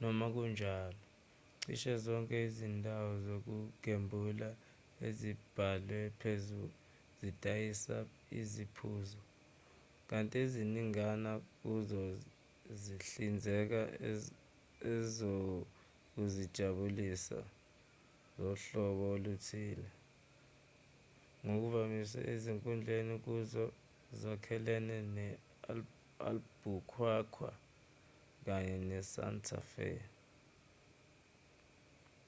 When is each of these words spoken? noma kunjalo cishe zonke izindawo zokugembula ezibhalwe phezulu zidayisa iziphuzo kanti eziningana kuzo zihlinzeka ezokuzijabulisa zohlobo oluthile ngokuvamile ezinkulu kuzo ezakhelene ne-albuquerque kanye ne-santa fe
noma 0.00 0.26
kunjalo 0.34 1.02
cishe 1.64 1.92
zonke 2.04 2.36
izindawo 2.48 3.08
zokugembula 3.26 4.48
ezibhalwe 5.06 6.00
phezulu 6.20 6.76
zidayisa 7.20 7.96
iziphuzo 8.40 9.20
kanti 10.08 10.34
eziningana 10.44 11.30
kuzo 11.58 12.02
zihlinzeka 12.82 13.80
ezokuzijabulisa 14.92 17.38
zohlobo 18.38 19.04
oluthile 19.14 19.90
ngokuvamile 21.44 22.18
ezinkulu 22.32 22.82
kuzo 23.26 23.64
ezakhelene 24.12 24.96
ne-albuquerque 25.16 27.50
kanye 28.46 28.76
ne-santa 28.88 29.58
fe 29.72 29.88